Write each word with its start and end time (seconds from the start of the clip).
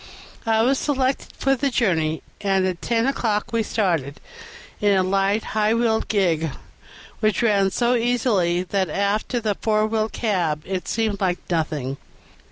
I 0.47 0.63
was 0.63 0.79
selected 0.79 1.29
for 1.37 1.55
the 1.55 1.69
journey, 1.69 2.23
and 2.41 2.65
at 2.65 2.81
ten 2.81 3.05
o'clock 3.05 3.53
we 3.53 3.61
started, 3.61 4.19
in 4.81 4.97
a 4.97 5.03
light, 5.03 5.43
high 5.53 5.75
wheeled 5.75 6.07
gig, 6.07 6.49
which 7.19 7.43
ran 7.43 7.69
so 7.69 7.93
easily 7.93 8.63
that 8.63 8.89
after 8.89 9.39
the 9.39 9.53
four 9.53 9.85
wheeled 9.85 10.11
cab 10.11 10.63
it 10.65 10.87
seemed 10.87 11.21
like 11.21 11.37
nothing. 11.51 11.97